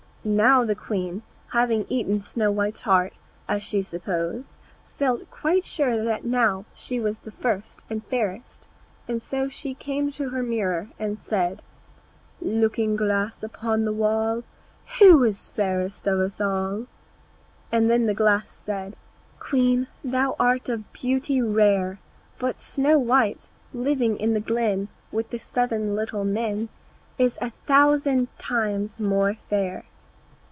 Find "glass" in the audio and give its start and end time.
12.95-13.41, 18.13-18.69